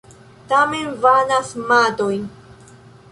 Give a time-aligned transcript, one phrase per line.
[0.53, 2.13] Tamen vanas matoj.